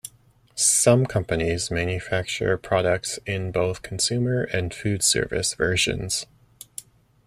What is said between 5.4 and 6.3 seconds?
versions.